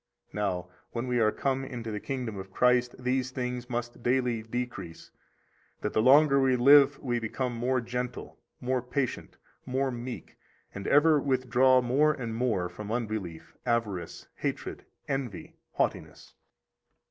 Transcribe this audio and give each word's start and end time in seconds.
67 0.31 0.35
Now, 0.35 0.67
when 0.93 1.05
we 1.07 1.19
are 1.19 1.31
come 1.31 1.63
into 1.63 1.91
the 1.91 1.99
kingdom 1.99 2.35
of 2.39 2.49
Christ, 2.49 2.95
these 2.97 3.29
things 3.29 3.69
must 3.69 4.01
daily 4.01 4.41
decrease, 4.41 5.11
that 5.81 5.93
the 5.93 6.01
longer 6.01 6.39
we 6.41 6.55
live 6.55 6.97
we 6.97 7.19
become 7.19 7.53
more 7.55 7.79
gentle, 7.79 8.39
more 8.59 8.81
patient, 8.81 9.37
more 9.63 9.91
meek, 9.91 10.37
and 10.73 10.87
ever 10.87 11.19
withdraw 11.21 11.81
more 11.83 12.13
and 12.13 12.33
more 12.35 12.67
from 12.67 12.91
unbelief, 12.91 13.55
avarice, 13.63 14.27
hatred, 14.37 14.85
envy, 15.07 15.55
haughtiness. 15.73 16.33